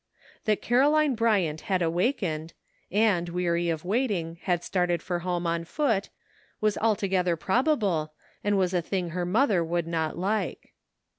[0.45, 2.53] That Caroline Bryant had awakened,
[2.91, 6.09] and, weary of waiting, had started 58 *'WHAT COULD HAPPEN?'' for home on foot,
[6.59, 10.73] was altogether probable, and was a tiling her mother would not like.